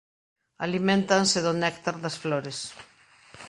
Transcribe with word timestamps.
Aliméntanse 0.65 1.37
do 1.45 1.53
néctar 1.61 1.95
das 2.03 2.19
flores. 2.23 2.57